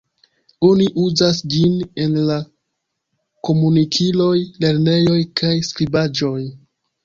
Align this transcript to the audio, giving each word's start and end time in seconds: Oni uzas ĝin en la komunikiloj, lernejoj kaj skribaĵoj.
Oni 0.69 0.87
uzas 1.03 1.41
ĝin 1.55 1.75
en 2.05 2.15
la 2.31 2.39
komunikiloj, 3.49 4.33
lernejoj 4.67 5.23
kaj 5.45 5.55
skribaĵoj. 5.73 6.37